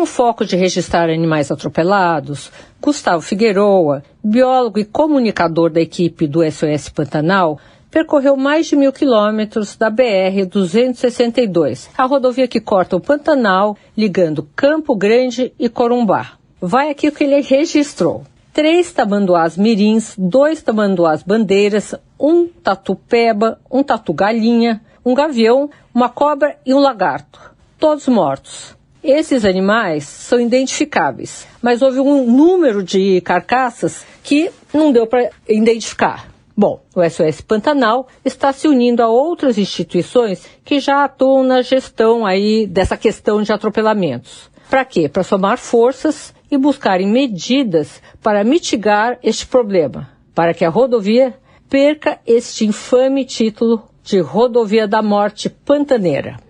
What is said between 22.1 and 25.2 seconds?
um tatu-peba, um tatu-galinha, um